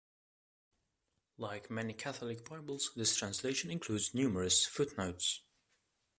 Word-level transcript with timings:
Like 1.37 1.69
many 1.69 1.93
Catholic 1.93 2.49
bibles, 2.49 2.89
this 2.95 3.15
translation 3.15 3.69
includes 3.69 4.15
numerous 4.15 4.65
footnotes. 4.65 5.43